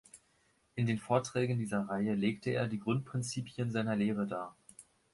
[0.73, 4.55] In den Vorträgen dieser Reihe legte er die Grundprinzipien seiner Lehre dar.